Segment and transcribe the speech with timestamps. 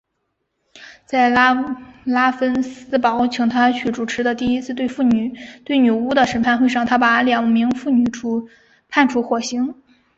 [1.05, 8.03] 在拉芬斯堡请他去主持的第一次对女巫的审判会上他把两名妇女
[8.89, 9.75] 判处火刑。